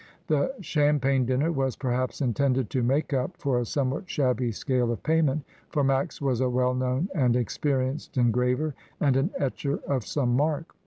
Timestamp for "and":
7.13-7.35, 8.99-9.15